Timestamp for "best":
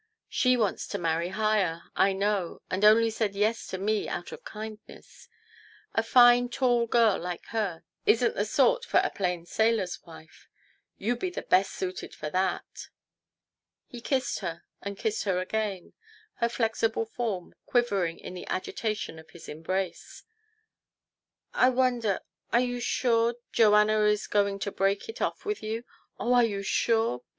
11.43-11.73